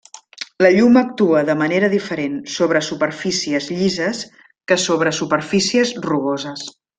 [0.65, 4.25] La llum actua de manera diferent sobre superfícies llises
[4.73, 6.67] que sobre superfícies rugoses.